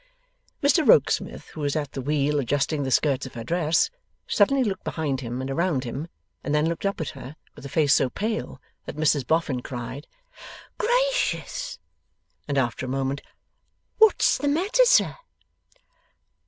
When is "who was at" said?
1.49-1.91